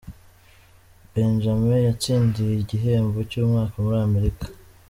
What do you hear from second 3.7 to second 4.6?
muri Amerika